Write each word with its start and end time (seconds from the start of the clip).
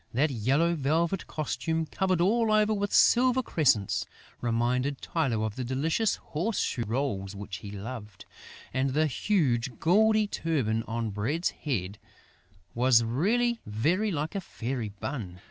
That 0.15 0.31
yellow 0.31 0.73
velvet 0.73 1.27
costume, 1.27 1.85
covered 1.85 2.21
all 2.21 2.51
over 2.51 2.73
with 2.73 2.91
silver 2.91 3.43
crescents, 3.43 4.07
reminded 4.41 4.99
Tylô 4.99 5.45
of 5.45 5.55
the 5.55 5.63
delicious 5.63 6.15
horse 6.15 6.57
shoe 6.57 6.85
rolls 6.87 7.35
which 7.35 7.57
he 7.57 7.69
loved; 7.69 8.25
and 8.73 8.95
the 8.95 9.05
huge, 9.05 9.77
gaudy 9.79 10.25
turban 10.25 10.81
on 10.87 11.11
Bread's 11.11 11.51
head 11.51 11.99
was 12.73 13.03
really 13.03 13.59
very 13.67 14.09
like 14.09 14.33
a 14.33 14.41
fairy 14.41 14.89
bun! 14.89 15.39